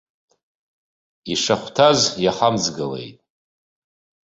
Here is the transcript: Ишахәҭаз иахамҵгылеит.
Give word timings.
Ишахәҭаз 1.33 1.99
иахамҵгылеит. 2.23 3.17